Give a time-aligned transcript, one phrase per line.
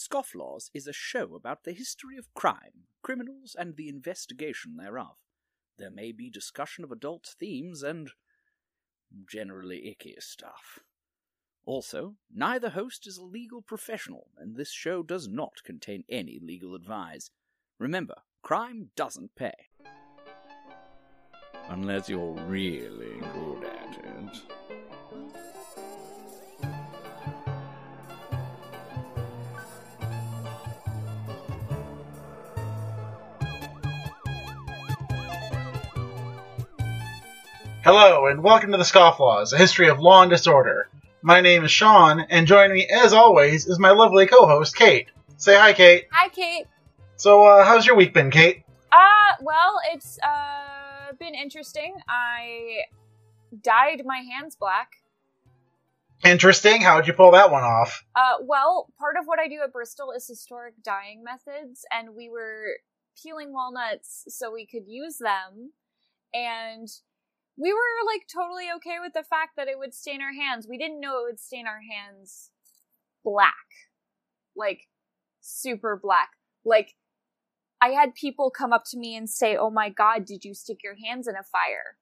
[0.00, 5.16] Scofflaws is a show about the history of crime, criminals, and the investigation thereof.
[5.76, 8.10] There may be discussion of adult themes and
[9.30, 10.78] generally icky stuff.
[11.66, 16.74] Also, neither host is a legal professional, and this show does not contain any legal
[16.74, 17.30] advice.
[17.78, 19.52] Remember, crime doesn't pay.
[21.68, 23.49] Unless you're really good
[37.92, 40.88] Hello, and welcome to the Scofflaws, a history of law and disorder.
[41.22, 45.08] My name is Sean, and joining me, as always, is my lovely co-host, Kate.
[45.38, 46.06] Say hi, Kate.
[46.12, 46.68] Hi, Kate.
[47.16, 48.62] So, uh, how's your week been, Kate?
[48.92, 51.96] Uh, well, it's uh been interesting.
[52.08, 52.82] I
[53.60, 54.92] dyed my hands black.
[56.24, 56.82] Interesting.
[56.82, 58.04] How'd you pull that one off?
[58.14, 62.28] Uh, well, part of what I do at Bristol is historic dyeing methods, and we
[62.28, 62.76] were
[63.20, 65.72] peeling walnuts so we could use them,
[66.32, 66.88] and
[67.60, 70.66] we were like totally okay with the fact that it would stain our hands.
[70.68, 72.50] We didn't know it would stain our hands
[73.22, 73.54] black,
[74.56, 74.88] like
[75.42, 76.30] super black.
[76.64, 76.94] Like
[77.82, 80.78] I had people come up to me and say, "Oh my god, did you stick
[80.82, 81.96] your hands in a fire?"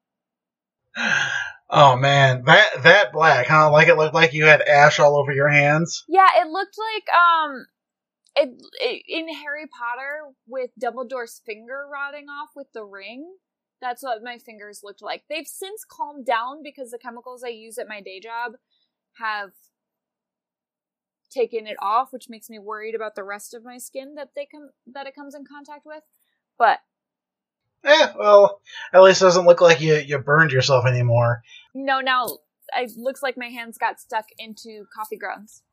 [1.71, 3.71] Oh man, that that black, huh?
[3.71, 6.03] Like it looked like you had ash all over your hands.
[6.07, 7.67] Yeah, it looked like um
[8.35, 8.49] it,
[8.81, 13.35] it in Harry Potter with Dumbledore's finger rotting off with the ring.
[13.81, 15.23] That's what my fingers looked like.
[15.29, 18.53] They've since calmed down because the chemicals I use at my day job
[19.19, 19.51] have
[21.29, 24.47] taken it off, which makes me worried about the rest of my skin that they
[24.51, 26.03] come that it comes in contact with.
[26.57, 26.79] But
[27.85, 28.59] Eh, well,
[28.91, 31.41] at least it doesn't look like you you burned yourself anymore.
[31.73, 32.27] no, now
[32.75, 35.63] it looks like my hands got stuck into coffee grounds.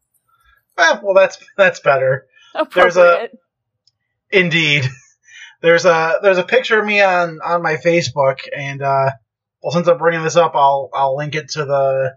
[0.79, 2.27] Eh, well, that's that's better.
[2.75, 3.31] There's a-
[4.31, 4.85] Indeed.
[5.63, 9.13] There's a there's a picture of me on on my Facebook, and uh,
[9.63, 12.17] well, since I'm bringing this up, I'll I'll link it to the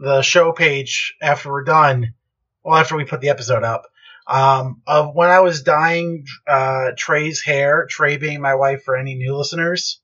[0.00, 2.14] the show page after we're done.
[2.62, 3.86] Well, after we put the episode up,
[4.26, 7.86] um, of when I was dyeing uh, Trai's hair.
[7.90, 10.00] Trai being my wife for any new listeners.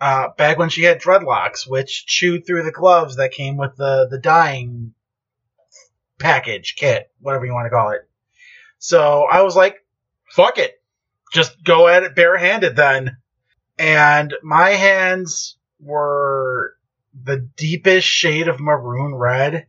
[0.00, 4.06] Uh, back when she had dreadlocks, which chewed through the gloves that came with the
[4.08, 4.94] the dyeing
[6.18, 8.08] package kit, whatever you want to call it.
[8.78, 9.84] So I was like,
[10.30, 10.77] fuck it.
[11.32, 13.16] Just go at it barehanded then.
[13.78, 16.74] And my hands were
[17.14, 19.66] the deepest shade of maroon red.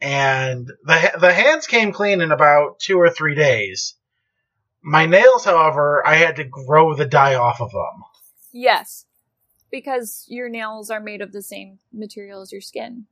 [0.00, 3.94] And the, the hands came clean in about two or three days.
[4.82, 8.02] My nails, however, I had to grow the dye off of them.
[8.52, 9.06] Yes.
[9.70, 13.06] Because your nails are made of the same material as your skin.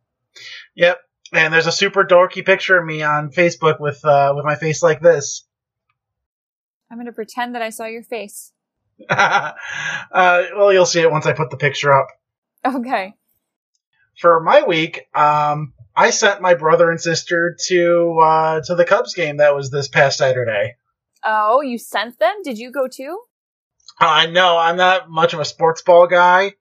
[0.74, 0.98] Yep.
[1.32, 4.82] And there's a super dorky picture of me on Facebook with uh, with my face
[4.82, 5.44] like this.
[6.92, 8.52] I'm gonna pretend that I saw your face.
[9.08, 9.52] uh,
[10.12, 12.08] well, you'll see it once I put the picture up.
[12.66, 13.14] Okay.
[14.20, 19.14] For my week, um, I sent my brother and sister to uh, to the Cubs
[19.14, 20.76] game that was this past Saturday.
[21.24, 22.34] Oh, you sent them?
[22.44, 23.20] Did you go too?
[23.98, 26.52] I know I'm not much of a sports ball guy,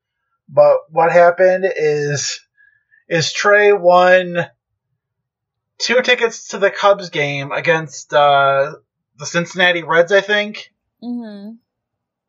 [0.48, 2.40] but what happened is
[3.10, 4.46] is Trai won
[5.78, 8.76] two tickets to the Cubs game against uh,
[9.18, 10.72] the Cincinnati Reds, I think,
[11.04, 11.54] Mm-hmm.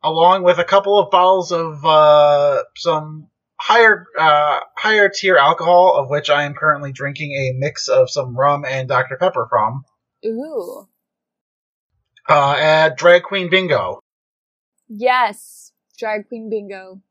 [0.03, 3.27] along with a couple of bottles of uh, some
[3.59, 8.35] higher uh, higher tier alcohol, of which I am currently drinking a mix of some
[8.35, 9.83] rum and Dr Pepper from.
[10.25, 10.87] Ooh.
[12.27, 13.99] Uh, at Drag Queen Bingo.
[14.87, 15.71] Yes.
[15.97, 17.01] Drag queen bingo.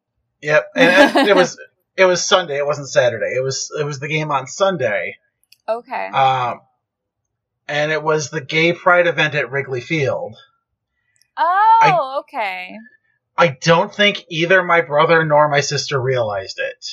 [0.41, 1.57] Yep, and it was
[1.97, 2.59] it was Sunday.
[2.59, 3.35] It wasn't Saturday.
[3.37, 5.17] It was it was the game on Sunday.
[5.69, 6.09] Okay.
[6.09, 6.61] Um,
[7.73, 10.37] and it was the Gay Pride event at Wrigley Field.
[11.83, 12.77] oh, okay.
[13.39, 16.87] I don't think either my brother nor my sister realized it.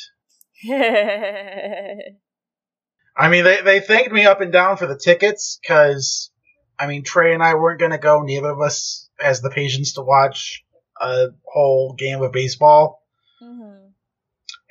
[3.18, 6.32] I mean, they, they thanked me up and down for the tickets because,
[6.80, 8.22] I mean, Trai and I weren't going to go.
[8.22, 10.64] Neither of us has the patience to watch
[11.02, 13.04] a whole game of baseball.
[13.44, 13.88] Mm-hmm.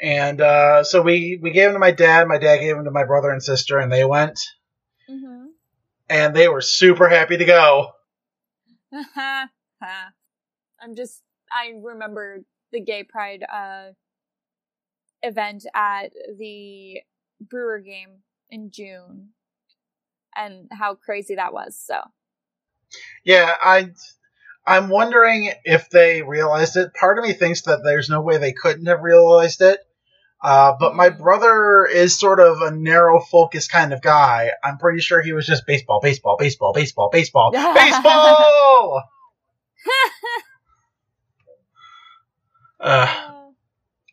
[0.01, 2.29] And uh, so we, we gave them to my dad.
[2.29, 4.41] My dad gave them to my brother and sister, and they went.
[6.11, 7.93] And they were super happy to go.
[10.81, 11.23] I'm just
[11.53, 12.41] I remember
[12.73, 13.93] the gay pride uh
[15.23, 17.01] event at the
[17.41, 19.31] Brewer game in June
[20.37, 21.77] and how crazy that was.
[21.79, 22.01] So
[23.25, 23.91] Yeah, I
[24.67, 26.95] I'm wondering if they realized it.
[26.95, 29.81] Part of me thinks that there's no way they couldn't have realized it,
[30.41, 34.51] Uh, but my brother is sort of a narrow focus kind of guy.
[34.63, 39.03] I'm pretty sure he was just baseball, baseball, baseball, baseball, baseball, baseball.
[42.81, 43.39] uh,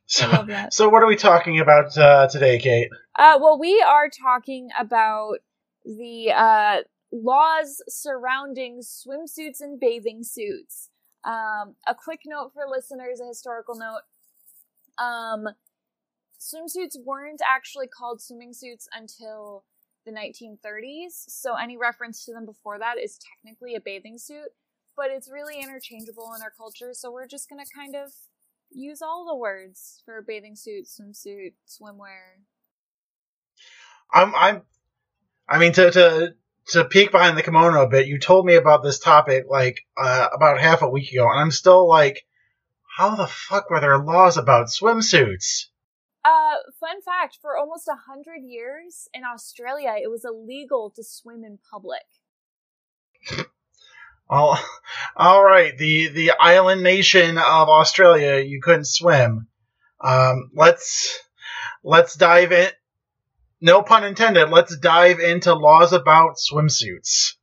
[0.08, 2.90] so, so what are we talking about uh, today, Kate?
[3.16, 5.38] Uh, well, we are talking about
[5.84, 6.78] the uh,
[7.12, 10.90] laws surrounding swimsuits and bathing suits.
[11.24, 14.02] Um, a quick note for listeners, a historical note.
[14.98, 15.50] Um,
[16.40, 19.64] swimsuits weren't actually called swimming suits until
[20.06, 24.50] the 1930s, so any reference to them before that is technically a bathing suit,
[24.96, 28.12] but it's really interchangeable in our culture, so we're just gonna kind of
[28.72, 32.44] use all the words for bathing suit, swimsuit, swimwear.
[34.14, 34.62] I'm, I'm,
[35.48, 36.36] I mean, to to
[36.68, 40.28] to peek behind the kimono a bit, you told me about this topic like uh,
[40.34, 42.26] about half a week ago, and I'm still like,
[42.98, 45.66] how the fuck were there laws about swimsuits?
[46.26, 51.44] Uh, fun fact: for almost a hundred years in Australia, it was illegal to swim
[51.44, 52.02] in public.
[54.28, 54.58] All,
[55.16, 59.48] all right, the the island nation of Australia, you couldn't swim.
[60.02, 61.20] Um, let's
[61.84, 62.72] let's dive in.
[63.62, 64.50] No pun intended.
[64.50, 67.36] Let's dive into laws about swimsuits.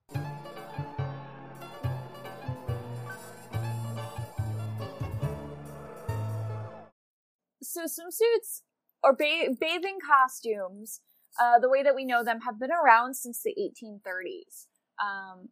[7.62, 8.62] So swimsuits
[9.02, 11.00] or ba- bathing costumes,
[11.40, 14.66] uh, the way that we know them, have been around since the 1830s.
[15.02, 15.48] Um,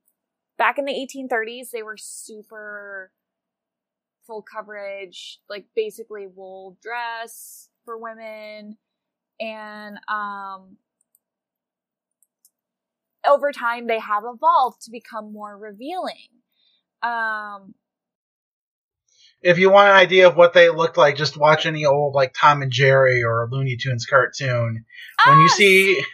[0.58, 3.12] back in the 1830s, they were super
[4.26, 8.76] full coverage, like basically wool dress for women,
[9.40, 10.76] and um,
[13.26, 16.28] over time they have evolved to become more revealing.
[17.02, 17.74] Um,
[19.42, 22.34] If you want an idea of what they looked like, just watch any old like
[22.34, 24.84] Tom and Jerry or Looney Tunes cartoon.
[25.26, 26.04] When you ah, see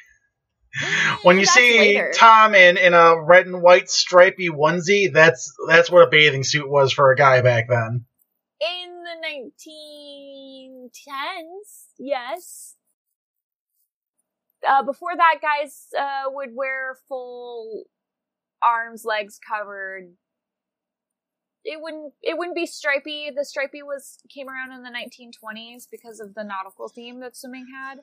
[1.22, 2.10] when you that's see later.
[2.14, 6.68] Tom in, in a red and white stripy onesie, that's that's what a bathing suit
[6.68, 8.04] was for a guy back then.
[8.60, 12.74] in the 1910s, yes.
[14.66, 17.84] Uh, before that, guys uh, would wear full
[18.62, 20.12] arms, legs covered.
[21.68, 22.12] It wouldn't.
[22.22, 23.30] It wouldn't be stripy.
[23.34, 27.66] The stripy was came around in the 1920s because of the nautical theme that swimming
[27.74, 27.98] had.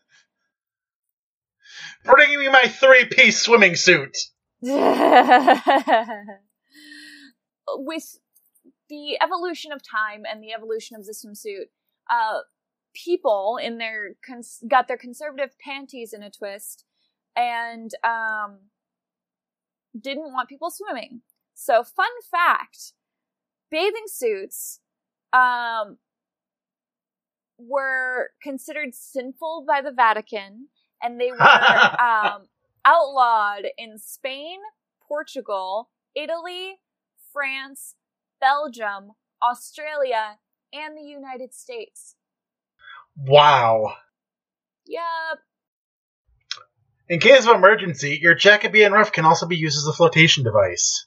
[2.04, 4.18] Bring me my three piece swimming suit.
[7.76, 8.20] With
[8.90, 11.70] the evolution of time and the evolution of the swimsuit,
[12.10, 12.40] uh,
[12.94, 16.84] people in their cons- got their conservative panties in a twist
[17.36, 18.58] and um,
[20.00, 21.22] didn't want people swimming.
[21.54, 22.92] So, fun fact:
[23.74, 24.80] bathing suits
[25.34, 25.98] um,
[27.58, 30.68] were considered sinful by the Vatican,
[31.02, 32.48] and they were um,
[32.86, 34.60] outlawed in Spain,
[35.08, 36.76] Portugal, Italy,
[37.34, 37.96] France,
[38.40, 40.38] Belgium, Australia,
[40.72, 42.16] and the United States.
[43.18, 43.96] Wow.
[44.86, 45.40] Yep.
[47.10, 51.06] In case of emergency, your Jacobean ruff can also be used as a flotation device.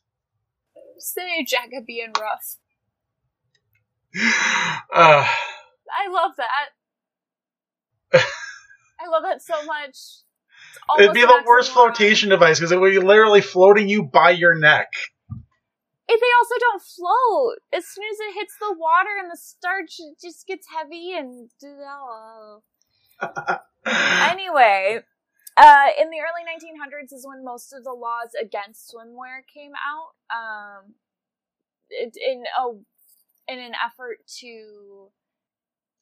[0.98, 2.56] Say Jacobean ruff.
[4.94, 5.26] Uh,
[5.92, 6.70] I love that.
[9.00, 9.96] I love that so much.
[10.98, 14.54] It'd be the worst flotation device because it would be literally floating you by your
[14.54, 14.88] neck.
[16.08, 17.58] If they also don't float.
[17.74, 21.50] As soon as it hits the water and the starch, it just gets heavy and.
[23.86, 25.00] Anyway,
[25.56, 30.14] uh, in the early 1900s is when most of the laws against swimwear came out.
[30.30, 30.94] Um,
[31.90, 32.72] in a
[33.48, 35.10] in an effort to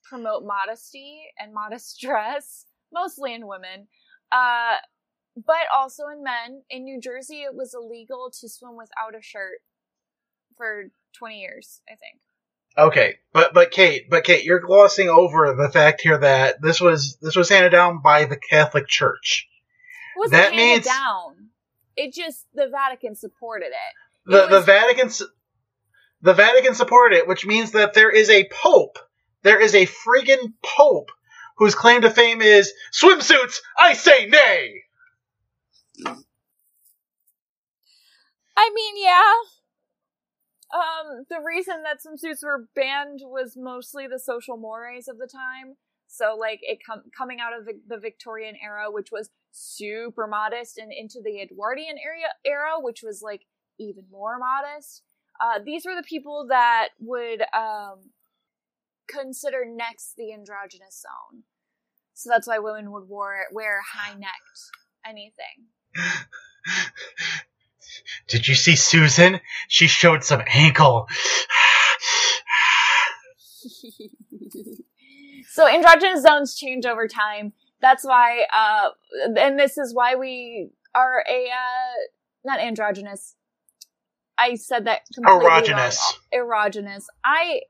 [0.03, 3.89] promote modesty and modest dress, mostly in women,
[4.33, 4.77] uh,
[5.37, 6.63] but also in men.
[6.71, 9.61] In New Jersey, it was illegal to swim without a shirt
[10.57, 10.85] for
[11.19, 12.21] 20 years, I think.
[12.77, 17.17] Okay, but but Kate, but Kate, you're glossing over the fact here that this was
[17.23, 19.49] this was handed down by the Catholic Church.
[20.17, 21.51] It wasn't That handed means- down.
[21.97, 23.73] It just the Vatican supported it.
[24.27, 25.11] The It the was- Vatican
[26.23, 28.99] the Vatican supported it, which means that there is a pope.
[29.43, 31.11] There is a friggin' pope
[31.59, 33.61] whose claim to fame is swimsuits.
[33.79, 34.81] I say nay.
[38.57, 39.33] I mean, yeah.
[40.75, 45.77] Um, the reason that swimsuits were banned was mostly the social mores of the time.
[46.09, 50.79] So, like, it com- coming out of the, the Victorian era, which was super modest,
[50.79, 51.97] and into the Edwardian
[52.45, 53.43] era, which was like
[53.79, 55.03] even more modest.
[55.41, 58.11] Uh, these were the people that would um,
[59.09, 61.43] consider next the androgynous zone.
[62.15, 64.71] So that's why women would wear wear high necked
[65.05, 65.67] anything.
[68.29, 69.41] Did you see Susan?
[69.69, 71.09] She showed some ankle.
[75.49, 77.53] so androgynous zones change over time.
[77.81, 78.91] That's why, uh,
[79.39, 81.95] and this is why we are a uh,
[82.45, 83.35] not androgynous.
[84.39, 85.99] I said that completely Erogenous.
[86.33, 86.49] wrong.
[86.51, 87.05] Erogenous.
[87.25, 87.61] I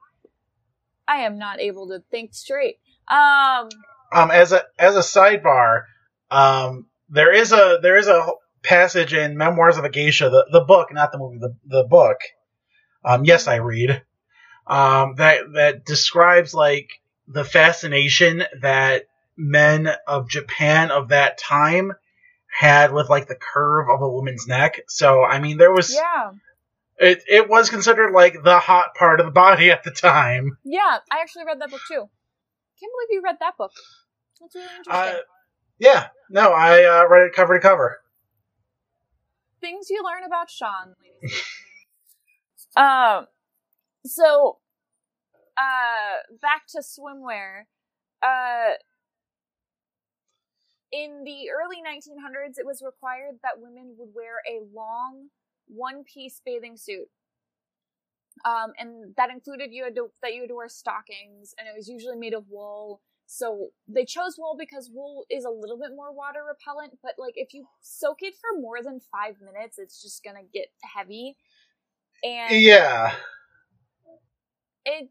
[1.06, 2.78] I am not able to think straight.
[3.10, 3.68] Um,
[4.12, 5.84] Um, as a as a sidebar,
[6.30, 8.26] um, there is a there is a
[8.64, 12.18] passage in Memoirs of a Geisha, the, the book, not the movie, the the book.
[13.04, 14.02] Um, yes, I read.
[14.66, 16.88] Um, that that describes like
[17.28, 19.04] the fascination that
[19.36, 21.92] men of Japan of that time
[22.46, 24.80] had with like the curve of a woman's neck.
[24.88, 26.32] So I mean, there was yeah,
[26.98, 30.58] it it was considered like the hot part of the body at the time.
[30.64, 30.98] yeah.
[31.10, 32.08] I actually read that book too.
[32.80, 33.72] Can't believe you read that book.
[34.40, 35.16] That's really interesting.
[35.16, 35.20] Uh,
[35.78, 38.00] yeah, no, I uh, read it cover to cover.
[39.64, 40.94] Things you learn about Sean,
[42.76, 43.26] um,
[44.04, 44.58] so,
[45.56, 47.64] uh, back to swimwear.
[48.22, 48.76] Uh,
[50.92, 55.28] in the early 1900s, it was required that women would wear a long
[55.66, 57.08] one-piece bathing suit.
[58.44, 61.74] Um, and that included you had to, that you had to wear stockings, and it
[61.76, 63.00] was usually made of wool.
[63.26, 67.34] So they chose wool because wool is a little bit more water repellent, but like
[67.36, 71.36] if you soak it for more than five minutes, it's just gonna get heavy.
[72.22, 73.14] And Yeah.
[74.84, 75.10] it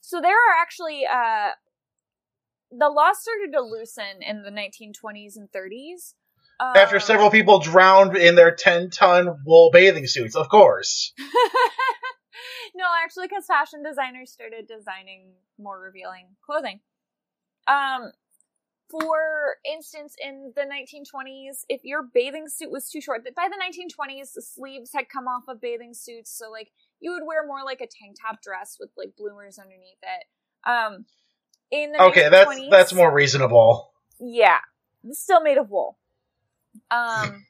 [0.00, 1.50] so there are actually uh
[2.70, 6.14] the law started to loosen in the 1920s and 30s.
[6.74, 11.12] After Um, several people drowned in their 10 ton wool bathing suits, of course.
[12.76, 16.80] no, actually, because fashion designers started designing more revealing clothing.
[17.66, 18.12] Um,
[18.88, 24.34] for instance, in the 1920s, if your bathing suit was too short, by the 1920s,
[24.34, 27.80] the sleeves had come off of bathing suits, so like you would wear more like
[27.80, 30.70] a tank top dress with like bloomers underneath it.
[30.70, 31.06] Um,
[31.70, 33.90] in the Okay, that's 1920s, that's more reasonable.
[34.20, 34.58] yeah,
[35.02, 35.98] it's still made of wool.
[36.90, 37.46] Um,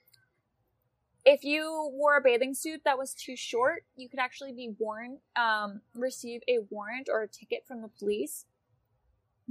[1.27, 5.19] if you wore a bathing suit that was too short, you could actually be warned,
[5.35, 8.47] um, receive a warrant or a ticket from the police.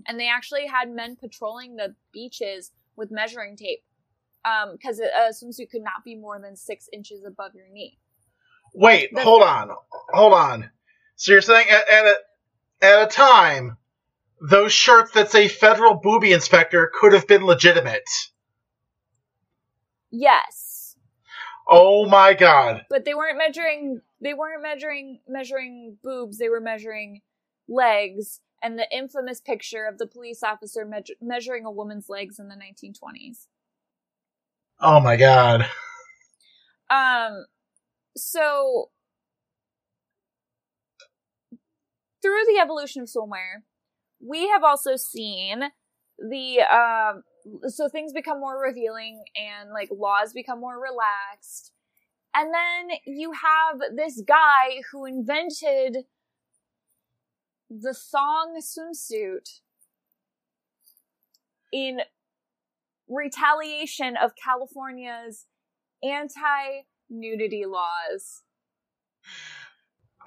[0.07, 3.83] And they actually had men patrolling the beaches with measuring tape,
[4.45, 7.99] um, because a a swimsuit could not be more than six inches above your knee.
[8.73, 9.69] Wait, hold on.
[10.13, 10.69] Hold on.
[11.17, 13.77] So you're saying at, at, a, at a time,
[14.41, 18.09] those shirts that say federal booby inspector could have been legitimate.
[20.11, 20.64] Yes,
[21.67, 22.85] Oh my god.
[22.89, 24.01] but they weren't measuring.
[24.21, 26.37] They weren't measuring measuring boobs.
[26.37, 27.21] They were measuring
[27.67, 28.41] legs.
[28.63, 32.55] And the infamous picture of the police officer measur- measuring a woman's legs in the
[32.55, 33.47] 1920s.
[34.79, 35.67] Oh my god.
[36.89, 37.45] Um,
[38.15, 38.89] so
[42.21, 43.63] through the evolution of swimwear,
[44.25, 45.65] we have also seen
[46.17, 47.23] the um,
[47.67, 51.71] so things become more revealing and like laws become more relaxed,
[52.33, 56.05] and then you have this guy who invented
[57.69, 59.59] the thong swimsuit
[61.71, 61.99] in
[63.07, 65.45] retaliation of California's
[66.03, 68.43] anti nudity laws.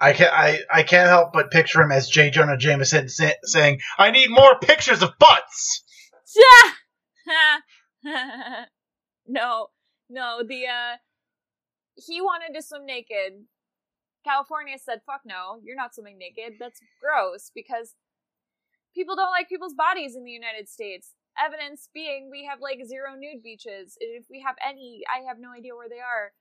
[0.01, 2.29] I can't, I, I can't help but picture him as J.
[2.29, 5.83] Jonah Jameson sa- saying, I need more pictures of butts!
[9.27, 9.67] no,
[10.09, 10.97] no, the uh
[11.95, 13.45] he wanted to swim naked.
[14.23, 16.57] California said, "Fuck no, you're not swimming naked.
[16.59, 17.95] That's gross because
[18.95, 23.15] people don't like people's bodies in the United States." Evidence being we have like zero
[23.17, 23.97] nude beaches.
[23.99, 26.33] If we have any, I have no idea where they are.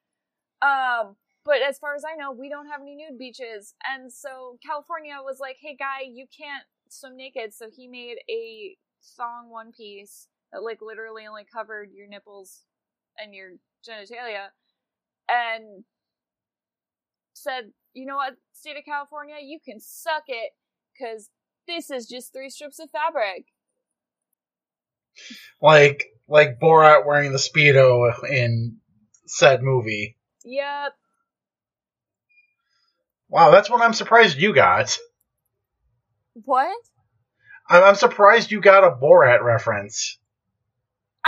[0.60, 3.74] Um, but as far as I know, we don't have any nude beaches.
[3.86, 8.76] And so California was like, "Hey guy, you can't swim naked." So he made a
[9.16, 12.62] thong one piece that like literally only covered your nipples
[13.18, 13.52] and your
[13.86, 14.48] genitalia
[15.28, 15.84] and
[17.34, 20.52] said, "You know what, state of California, you can suck it
[20.98, 21.30] cuz
[21.66, 23.46] this is just three strips of fabric."
[25.60, 28.78] Like, like Borat wearing the Speedo in
[29.26, 30.16] said movie.
[30.44, 30.94] Yep.
[33.28, 34.96] Wow, that's what I'm surprised you got.
[36.44, 36.76] What?
[37.68, 40.18] I'm, I'm surprised you got a Borat reference.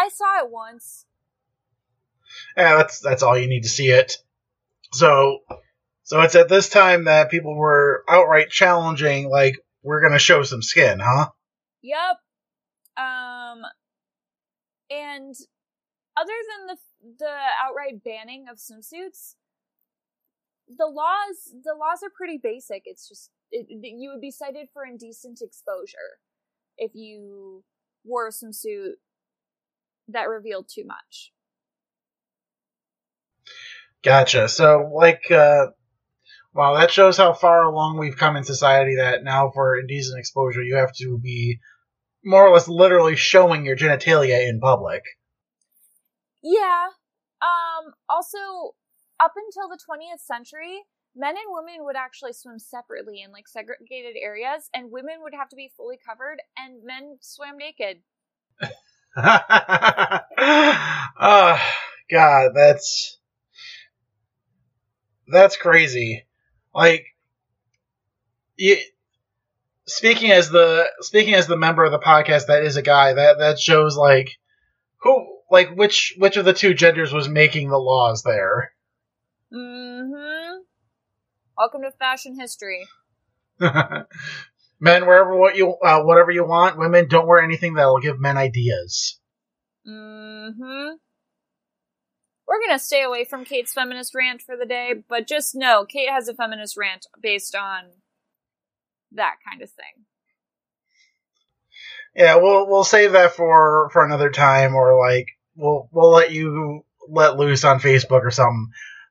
[0.00, 1.04] I saw it once.
[2.56, 4.16] Yeah, that's that's all you need to see it.
[4.92, 5.40] So,
[6.04, 10.62] so it's at this time that people were outright challenging, like, we're gonna show some
[10.62, 11.28] skin, huh?
[11.82, 12.18] Yep.
[12.96, 13.62] Um,
[14.90, 15.34] and
[16.16, 16.76] other than the
[17.18, 19.34] the outright banning of swimsuits,
[20.68, 22.82] the laws the laws are pretty basic.
[22.86, 26.18] It's just it, you would be cited for indecent exposure
[26.78, 27.64] if you
[28.04, 28.94] wore a swimsuit
[30.12, 31.32] that revealed too much.
[34.02, 34.48] Gotcha.
[34.48, 35.66] So, like, uh,
[36.54, 38.96] wow, that shows how far along we've come in society.
[38.96, 41.60] That now, for indecent exposure, you have to be
[42.24, 45.02] more or less literally showing your genitalia in public.
[46.42, 46.86] Yeah.
[47.42, 47.92] Um.
[48.08, 48.38] Also,
[49.20, 50.80] up until the 20th century,
[51.14, 55.50] men and women would actually swim separately in like segregated areas, and women would have
[55.50, 57.98] to be fully covered, and men swam naked.
[59.16, 60.20] Oh,
[62.10, 63.18] God, that's
[65.28, 66.26] that's crazy.
[66.74, 67.04] Like,
[68.56, 68.76] you,
[69.86, 73.38] speaking as the speaking as the member of the podcast that is a guy, that
[73.38, 74.38] that shows like
[75.02, 78.72] who like which which of the two genders was making the laws there.
[79.52, 80.58] Mm-hmm.
[81.56, 82.86] Welcome to fashion history.
[84.80, 86.78] men wherever what you uh, whatever you want.
[86.78, 89.18] Women don't wear anything that'll give men ideas.
[89.86, 90.94] Mm-hmm.
[92.48, 96.10] We're gonna stay away from Kate's feminist rant for the day, but just know Kate
[96.10, 97.84] has a feminist rant based on
[99.12, 100.04] that kind of thing.
[102.16, 106.84] Yeah, we'll we'll save that for for another time, or like we'll we'll let you
[107.08, 108.68] let loose on Facebook or something.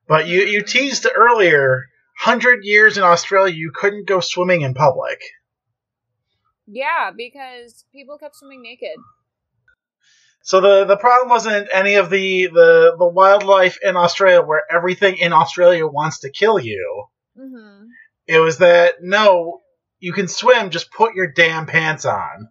[0.08, 1.86] But you you teased earlier,
[2.18, 5.22] hundred years in Australia, you couldn't go swimming in public.
[6.72, 8.98] Yeah, because people kept swimming naked.
[10.44, 15.18] So the the problem wasn't any of the the the wildlife in Australia where everything
[15.18, 17.06] in Australia wants to kill you.
[17.38, 17.86] Mm-hmm.
[18.28, 19.62] It was that no,
[20.00, 22.50] you can swim, just put your damn pants on.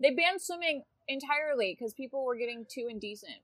[0.00, 3.40] They banned swimming entirely because people were getting too indecent.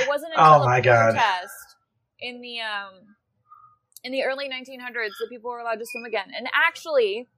[0.00, 1.14] It wasn't until Oh a my God.
[1.14, 1.76] protest
[2.20, 3.16] in the um
[4.04, 6.30] in the early 1900s that people were allowed to swim again.
[6.36, 7.28] And actually,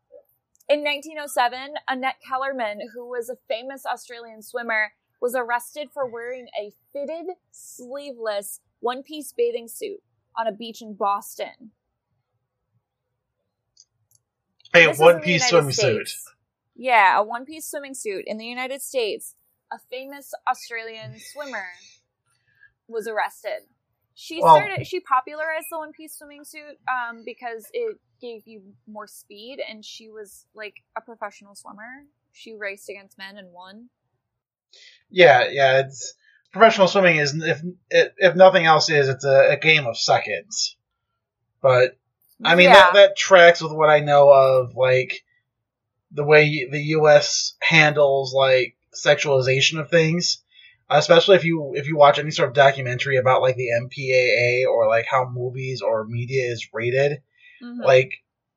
[0.70, 6.70] in 1907, Annette Kellerman, who was a famous Australian swimmer, was arrested for wearing a
[6.92, 9.98] fitted, sleeveless, one-piece bathing suit
[10.38, 11.72] on a beach in Boston.
[14.72, 15.72] Hey, in one piece swimsuit.
[15.72, 16.33] States.
[16.76, 19.35] Yeah, a one piece swimming suit in the United States.
[19.72, 21.66] A famous Australian swimmer
[22.87, 23.66] was arrested.
[24.14, 24.87] She Well- started.
[24.87, 29.85] She popularized the one piece swimming suit um, because it gave you more speed, and
[29.85, 32.04] she was like a professional swimmer.
[32.33, 33.88] She raced against men and won.
[35.11, 35.80] Yeah, yeah.
[35.80, 36.14] It's
[36.52, 40.76] professional swimming is if if nothing else is it's a, a game of seconds.
[41.62, 41.96] But
[42.44, 42.74] I mean Yeah.
[42.74, 45.22] that that tracks with what I know of like
[46.12, 47.54] the way the U.S.
[47.61, 50.42] handles like sexualization of things,
[50.88, 54.88] especially if you if you watch any sort of documentary about like the MPAA or
[54.88, 57.22] like how movies or media is rated.
[57.62, 57.85] Mhm.
[57.85, 58.12] Like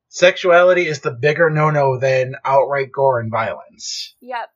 [0.08, 4.14] sexuality is the bigger no no than outright gore and violence.
[4.20, 4.50] Yep.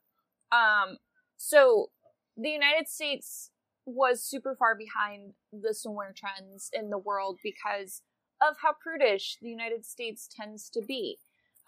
[0.51, 0.97] Um,
[1.37, 1.91] so
[2.37, 3.51] the United States
[3.85, 8.01] was super far behind the swimwear trends in the world because
[8.41, 11.17] of how prudish the United States tends to be.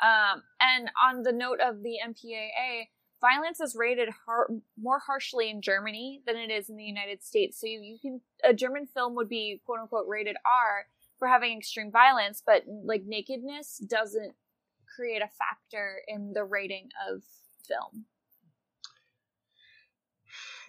[0.01, 2.87] Um, and on the note of the MPAA,
[3.19, 7.59] violence is rated har- more harshly in Germany than it is in the United States.
[7.59, 10.87] So you, you can a German film would be quote unquote rated R
[11.21, 14.33] for having extreme violence, but like nakedness doesn't
[14.95, 17.21] create a factor in the rating of
[17.67, 18.05] film.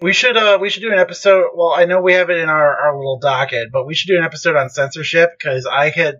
[0.02, 1.52] We should uh we should do an episode.
[1.54, 4.18] Well, I know we have it in our, our little docket, but we should do
[4.18, 6.16] an episode on censorship because I could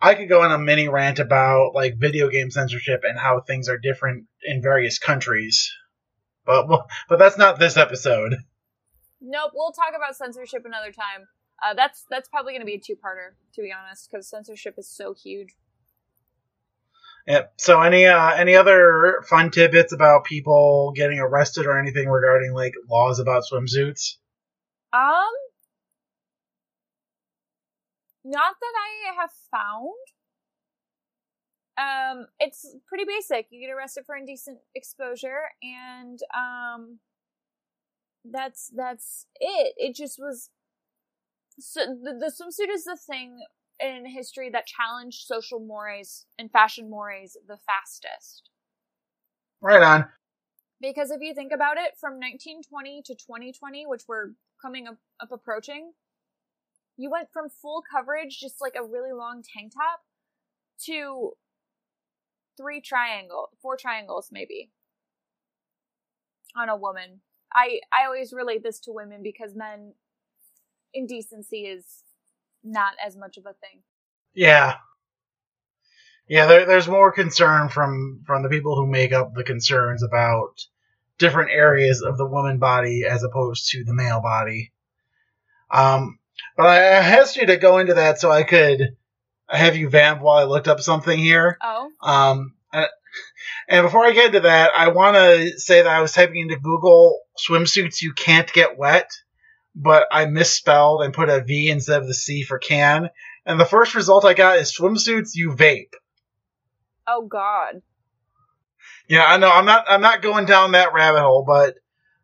[0.00, 3.68] I could go on a mini rant about like video game censorship and how things
[3.68, 5.70] are different in various countries.
[6.44, 8.34] But well, but that's not this episode.
[9.20, 11.28] Nope, we'll talk about censorship another time.
[11.62, 14.88] Uh, that's that's probably going to be a two-parter, to be honest, because censorship is
[14.88, 15.56] so huge.
[17.26, 17.52] Yep.
[17.58, 22.72] So any uh any other fun tidbits about people getting arrested or anything regarding like
[22.90, 24.16] laws about swimsuits?
[24.92, 25.30] Um,
[28.24, 29.92] not that I have found.
[31.78, 33.46] Um, it's pretty basic.
[33.50, 36.98] You get arrested for indecent exposure, and um,
[38.24, 39.74] that's that's it.
[39.76, 40.50] It just was.
[41.60, 43.40] So the, the swimsuit is the thing
[43.78, 48.48] in history that challenged social mores and fashion mores the fastest.
[49.60, 50.06] Right on.
[50.80, 55.30] Because if you think about it, from 1920 to 2020, which we're coming up, up
[55.32, 55.92] approaching,
[56.96, 60.00] you went from full coverage, just like a really long tank top,
[60.86, 61.32] to
[62.56, 64.70] three triangle, four triangles maybe.
[66.56, 67.20] on a woman.
[67.54, 69.94] I I always relate this to women because men
[70.94, 71.84] indecency is
[72.62, 73.82] not as much of a thing.
[74.34, 74.76] Yeah.
[76.28, 80.64] Yeah, there, there's more concern from from the people who make up the concerns about
[81.18, 84.72] different areas of the woman body as opposed to the male body.
[85.70, 86.18] Um,
[86.56, 88.96] but I asked you to go into that so I could
[89.48, 91.58] have you vamp while I looked up something here.
[91.62, 92.86] Oh, Um, and,
[93.68, 96.56] and before I get into that, I want to say that I was typing into
[96.56, 99.10] Google swimsuits you can't get wet,
[99.82, 103.08] but I misspelled and put a V instead of the C for can.
[103.46, 105.94] And the first result I got is swimsuits you vape.
[107.06, 107.82] oh God.
[109.08, 109.50] Yeah, I know.
[109.50, 109.86] I'm not.
[109.88, 111.74] I'm not going down that rabbit hole, but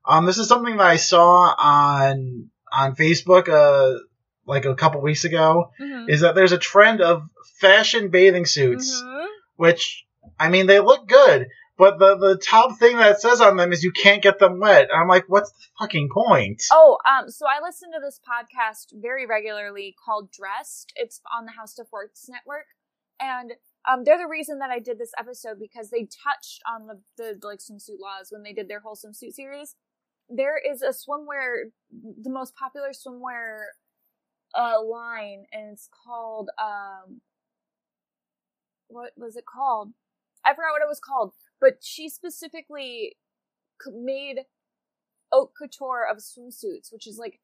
[0.04, 3.98] um, this is something that I saw on on Facebook uh
[4.46, 5.70] like a couple weeks ago.
[5.80, 6.08] Mm-hmm.
[6.10, 7.22] Is that there's a trend of
[7.60, 9.02] fashion bathing suits.
[9.02, 9.26] Mhm.
[9.56, 10.04] which
[10.38, 13.82] I mean they look good, but the the top thing that says on them is
[13.82, 14.88] you can't get them wet.
[14.90, 16.62] And I'm like, what's the fucking point?
[16.72, 20.92] Oh, um, so I listen to this podcast very regularly called Dressed.
[20.96, 22.66] It's on the HowStuffWorks network,
[23.20, 23.52] and
[23.88, 27.38] um, they're the reason that I did this episode because they touched on the the
[27.46, 29.74] like swimsuit laws when they did their whole swimsuit series.
[30.28, 33.66] There is a swimwear, the most popular swimwear
[34.54, 37.20] uh, line, and it's called um,
[38.88, 39.92] what was it called?
[40.44, 43.16] I forgot what it was called, but she specifically
[43.92, 44.40] made
[45.32, 47.40] haute couture of swimsuits, which is like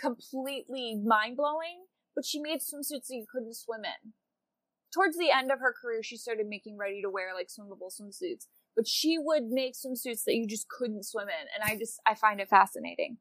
[0.00, 1.84] completely mind blowing.
[2.14, 4.12] But she made swimsuits that you couldn't swim in.
[4.92, 8.46] Towards the end of her career, she started making ready to wear like swimmable swimsuits.
[8.74, 12.14] But she would make swimsuits that you just couldn't swim in, and I just I
[12.14, 13.18] find it fascinating.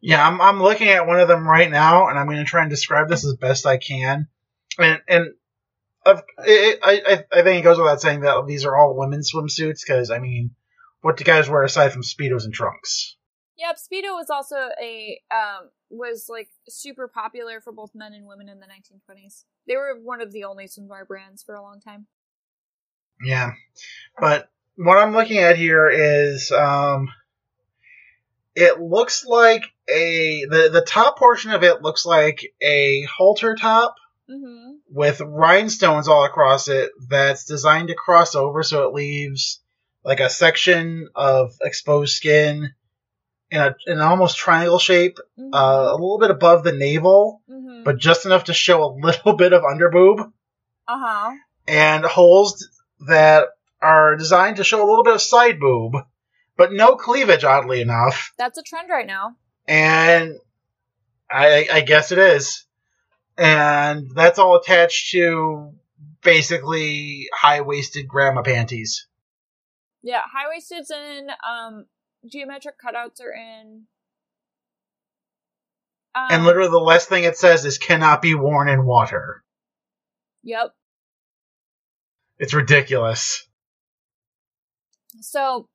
[0.00, 2.62] Yeah, I'm I'm looking at one of them right now, and I'm going to try
[2.62, 4.28] and describe this as best I can.
[4.78, 5.26] And and
[6.06, 9.32] of, it, I I I think it goes without saying that these are all women's
[9.32, 10.54] swimsuits because I mean,
[11.02, 13.16] what do guys wear aside from speedos and trunks?
[13.58, 18.48] Yep, Speedo was also a um was like super popular for both men and women
[18.48, 19.44] in the 1920s.
[19.66, 22.06] They were one of the only swimwear brands for a long time.
[23.24, 23.52] Yeah,
[24.18, 27.08] but what I'm looking at here is um,
[28.54, 33.96] it looks like a the the top portion of it looks like a halter top
[34.30, 34.85] Mm-hmm.
[34.88, 39.60] With rhinestones all across it that's designed to cross over so it leaves
[40.04, 42.72] like a section of exposed skin
[43.50, 45.54] in, a, in an almost triangle shape Mm-hmm.
[45.54, 47.82] uh, a little bit above the navel mm-hmm.
[47.84, 50.20] but just enough to show a little bit of underboob
[50.88, 51.32] uh huh.
[51.68, 52.68] and holes
[53.08, 53.48] that
[53.82, 55.94] are designed to show a little bit of side boob
[56.56, 59.36] but no cleavage oddly enough That's a trend right now.
[59.68, 60.36] and
[61.28, 62.64] I, I guess it is.
[63.38, 65.72] And that's all attached to
[66.22, 69.06] basically high waisted grandma panties.
[70.02, 71.28] Yeah, high waisted's in.
[71.46, 71.86] Um,
[72.30, 73.84] geometric cutouts are in.
[76.14, 79.42] Um, and literally the last thing it says is cannot be worn in water.
[80.44, 80.74] Yep.
[82.38, 83.46] It's ridiculous.
[85.20, 85.68] So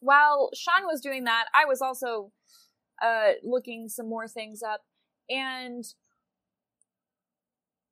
[0.00, 2.32] while Sean was doing that, I was also
[3.02, 4.82] uh, looking some more things up.
[5.28, 5.84] And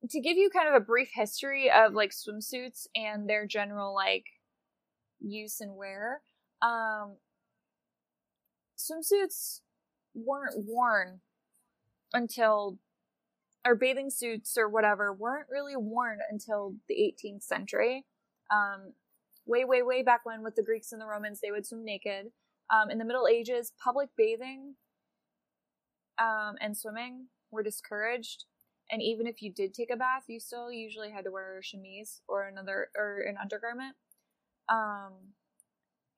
[0.09, 4.25] to give you kind of a brief history of like swimsuits and their general like
[5.19, 6.21] use and wear,
[6.61, 7.17] um,
[8.77, 9.61] swimsuits
[10.13, 11.19] weren't worn
[12.13, 12.79] until
[13.65, 18.05] or bathing suits or whatever weren't really worn until the 18th century.
[18.49, 18.93] Um,
[19.45, 22.27] way, way, way back when with the Greeks and the Romans, they would swim naked.
[22.69, 24.75] Um, in the Middle Ages, public bathing
[26.19, 28.45] um, and swimming were discouraged.
[28.89, 31.63] And even if you did take a bath, you still usually had to wear a
[31.63, 33.95] chemise or another or an undergarment.
[34.69, 35.13] Um,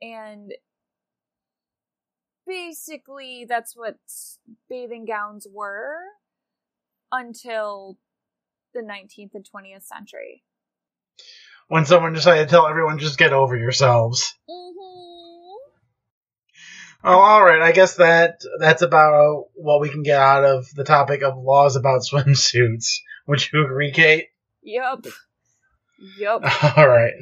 [0.01, 0.53] and
[2.45, 3.97] basically, that's what
[4.69, 5.95] bathing gowns were
[7.11, 7.97] until
[8.73, 10.43] the 19th and 20th century.
[11.67, 14.35] When someone decided to tell everyone just get over yourselves.
[14.49, 15.28] Mm-hmm.
[17.01, 17.61] Oh, all right.
[17.61, 21.75] I guess that that's about what we can get out of the topic of laws
[21.75, 22.99] about swimsuits.
[23.27, 24.29] Would you agree, Kate?
[24.63, 25.05] Yep.
[26.17, 26.41] Yup.
[26.77, 27.13] All right.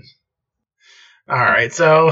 [1.29, 1.73] All right.
[1.73, 2.11] So,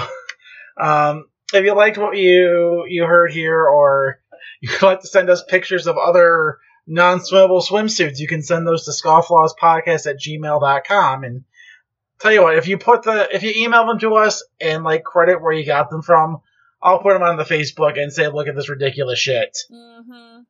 [0.77, 4.19] um, if you liked what you you heard here, or
[4.61, 8.91] you'd like to send us pictures of other non-swimmable swimsuits, you can send those to
[8.91, 11.23] scofflawspodcast at gmail.com.
[11.23, 11.43] And
[12.19, 15.03] tell you what, if you put the if you email them to us and like
[15.03, 16.41] credit where you got them from,
[16.85, 19.57] I'll put them on the Facebook and say, look at this ridiculous shit.
[19.71, 20.41] Mm-hmm.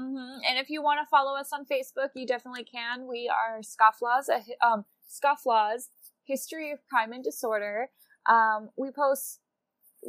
[0.00, 0.38] Mm-hmm.
[0.48, 3.08] And if you want to follow us on Facebook, you definitely can.
[3.08, 4.28] We are Scofflaws,
[4.64, 5.88] um, Scofflaws,
[6.24, 7.88] History of Crime and Disorder.
[8.26, 9.40] Um, we post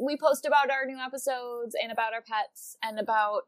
[0.00, 3.42] we post about our new episodes and about our pets and about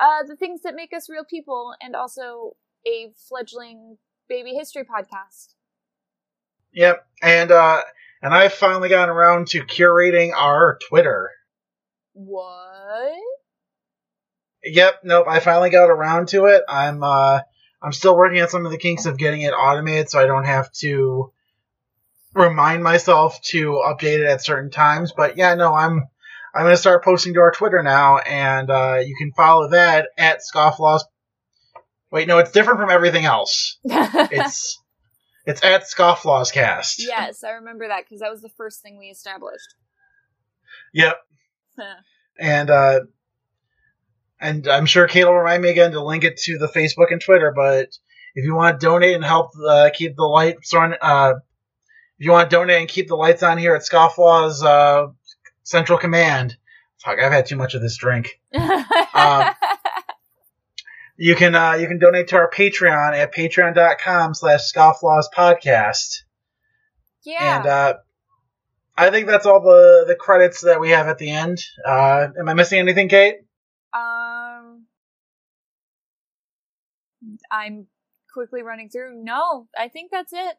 [0.00, 2.52] uh, the things that make us real people and also
[2.86, 5.54] a fledgling baby history podcast.
[6.72, 7.82] Yep, and uh,
[8.22, 11.30] and I've finally gotten around to curating our Twitter.
[12.12, 13.12] What?
[14.62, 15.26] Yep, nope.
[15.28, 16.62] I finally got around to it.
[16.68, 17.40] I'm uh,
[17.82, 20.44] I'm still working on some of the kinks of getting it automated, so I don't
[20.44, 21.32] have to
[22.34, 25.12] remind myself to update it at certain times.
[25.16, 26.06] But yeah, no, I'm
[26.54, 30.40] I'm gonna start posting to our Twitter now, and uh, you can follow that at
[30.40, 31.00] Scofflaws.
[32.12, 33.78] Wait, no, it's different from everything else.
[33.84, 34.79] It's
[35.46, 37.02] it's at Scofflaws Cast.
[37.04, 39.74] yes, I remember that because that was the first thing we established.
[40.92, 41.16] Yep.
[42.38, 43.00] and uh,
[44.40, 47.20] and I'm sure Kate will remind me again to link it to the Facebook and
[47.20, 47.52] Twitter.
[47.54, 47.88] But
[48.34, 51.34] if you want to donate and help uh, keep the lights on, uh,
[52.18, 55.08] if you want to donate and keep the lights on here at Scofflaw's uh,
[55.62, 56.56] Central Command,
[56.98, 58.40] fuck, I've had too much of this drink.
[58.54, 59.50] Um,
[61.20, 66.22] you can uh, you can donate to our Patreon at patreon.com slash scofflaws podcast.
[67.24, 67.58] yeah.
[67.58, 67.94] And uh,
[68.96, 71.62] I think that's all the, the credits that we have at the end.
[71.86, 73.36] Uh, am I missing anything, Kate?
[73.92, 74.86] Um,
[77.50, 77.86] I'm
[78.32, 79.22] quickly running through.
[79.22, 80.56] No, I think that's it.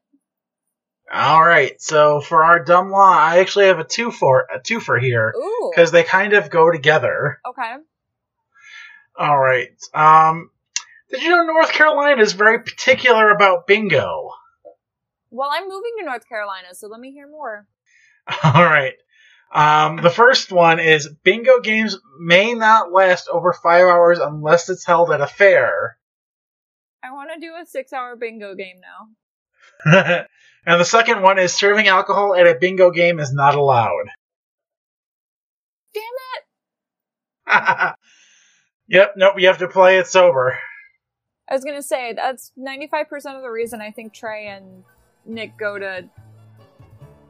[1.12, 1.82] All right.
[1.82, 5.34] So for our dumb law, I actually have a two for a two for here
[5.72, 7.40] because they kind of go together.
[7.50, 7.78] Okay.
[9.18, 9.70] All right.
[9.94, 10.50] Um,
[11.10, 14.32] did you know North Carolina is very particular about bingo?
[15.30, 17.68] Well, I'm moving to North Carolina, so let me hear more.
[18.44, 18.94] All right.
[19.54, 24.86] Um, the first one is bingo games may not last over five hours unless it's
[24.86, 25.98] held at a fair.
[27.04, 30.26] I want to do a six-hour bingo game now.
[30.66, 34.06] and the second one is serving alcohol at a bingo game is not allowed.
[35.94, 36.04] Damn
[37.48, 37.96] it!
[38.88, 40.58] yep, nope, you have to play it sober.
[41.50, 44.84] I was gonna say that's 95% of the reason I think Trai and
[45.26, 46.10] Nick go to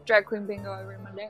[0.06, 1.30] drag queen bingo every Monday.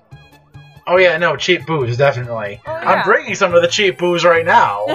[0.88, 2.60] Oh yeah, no, cheap booze, definitely.
[2.66, 3.04] Oh, I'm yeah.
[3.04, 4.86] bringing some of the cheap booze right now.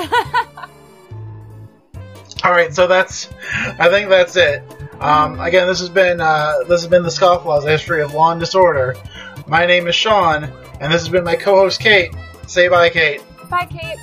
[2.44, 3.30] All right, so that's,
[3.78, 4.62] I think that's it.
[5.00, 8.40] Um, again, this has been uh, this has been the Scofflaws history of law and
[8.40, 8.96] disorder.
[9.46, 10.44] My name is Sean,
[10.80, 12.14] and this has been my co-host Kate.
[12.46, 13.22] Say bye, Kate.
[13.48, 13.98] Bye, Kate.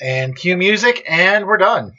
[0.00, 1.92] And cue music, and we're done.